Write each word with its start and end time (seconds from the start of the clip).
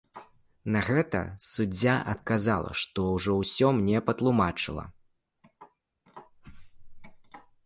На 0.75 0.79
гэта 0.87 1.19
суддзя 1.49 1.93
адказала, 2.13 2.71
што 2.85 2.99
ўжо 3.17 3.31
ўсё 3.43 3.67
мне 3.81 3.97
патлумачыла. 4.09 4.87